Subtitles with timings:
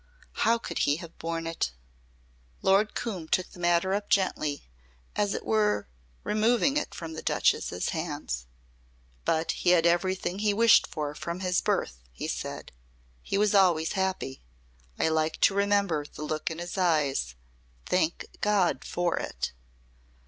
[0.33, 1.73] How could he have borne it!"
[2.63, 4.65] Lord Coombe took the matter up gently,
[5.15, 5.87] as it were
[6.23, 8.47] removing it from the Duchess' hands.
[9.25, 12.71] "But he had everything he wished for from his birth," he said.
[13.21, 14.41] "He was always happy.
[14.97, 17.35] I like to remember the look in his eyes.
[17.85, 19.51] Thank God for it!"